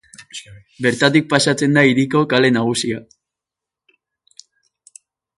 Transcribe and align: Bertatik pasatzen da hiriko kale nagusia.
Bertatik 0.85 1.27
pasatzen 1.33 1.77
da 1.77 1.83
hiriko 1.89 2.21
kale 2.31 2.49
nagusia. 2.55 3.01